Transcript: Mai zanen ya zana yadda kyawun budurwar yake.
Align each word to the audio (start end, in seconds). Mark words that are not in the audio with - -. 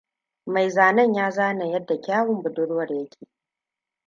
Mai 0.45 0.69
zanen 0.69 1.13
ya 1.13 1.29
zana 1.31 1.65
yadda 1.65 2.01
kyawun 2.01 2.41
budurwar 2.43 2.91
yake. 2.93 3.27